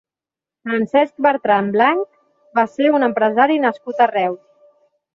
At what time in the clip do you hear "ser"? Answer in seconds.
2.79-2.91